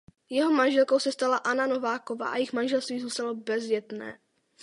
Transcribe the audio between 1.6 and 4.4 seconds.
Nováková a jejich manželství zůstalo bezdětné.